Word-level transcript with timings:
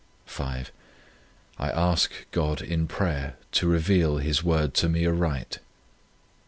5. 0.25 0.71
I 1.59 1.69
ask 1.69 2.11
God 2.31 2.59
in 2.63 2.87
prayer 2.87 3.35
to 3.51 3.67
reveal 3.67 4.17
His 4.17 4.43
Will 4.43 4.67
to 4.67 4.89
me 4.89 5.05
aright. 5.05 5.59